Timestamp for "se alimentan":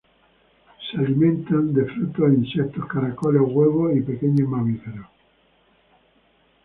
0.89-1.73